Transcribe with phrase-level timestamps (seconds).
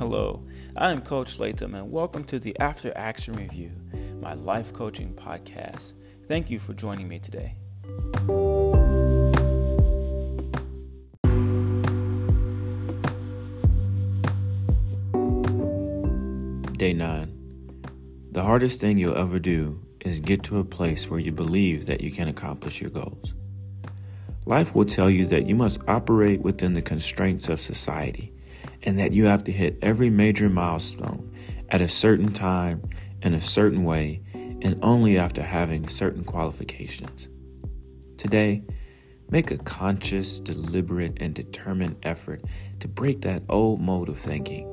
[0.00, 0.42] Hello,
[0.78, 3.70] I am Coach Latham, and welcome to the After Action Review,
[4.18, 5.92] my life coaching podcast.
[6.26, 7.54] Thank you for joining me today.
[16.78, 18.30] Day 9.
[18.32, 22.00] The hardest thing you'll ever do is get to a place where you believe that
[22.00, 23.34] you can accomplish your goals.
[24.46, 28.32] Life will tell you that you must operate within the constraints of society
[28.82, 31.34] and that you have to hit every major milestone
[31.68, 32.82] at a certain time
[33.22, 37.28] in a certain way and only after having certain qualifications.
[38.16, 38.62] Today,
[39.30, 42.42] make a conscious, deliberate, and determined effort
[42.80, 44.66] to break that old mode of thinking.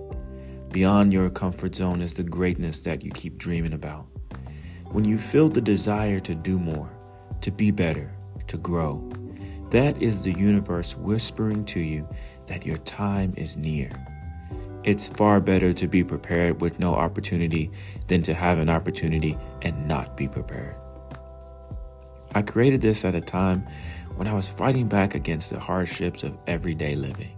[0.71, 4.07] Beyond your comfort zone is the greatness that you keep dreaming about.
[4.91, 6.89] When you feel the desire to do more,
[7.41, 8.13] to be better,
[8.47, 9.09] to grow,
[9.71, 12.07] that is the universe whispering to you
[12.47, 13.91] that your time is near.
[14.83, 17.69] It's far better to be prepared with no opportunity
[18.07, 20.75] than to have an opportunity and not be prepared.
[22.33, 23.67] I created this at a time
[24.15, 27.35] when I was fighting back against the hardships of everyday living.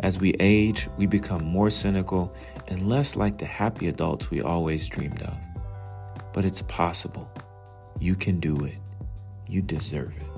[0.00, 2.34] As we age, we become more cynical
[2.68, 5.36] and less like the happy adults we always dreamed of.
[6.32, 7.30] But it's possible.
[7.98, 8.78] You can do it.
[9.46, 10.31] You deserve it.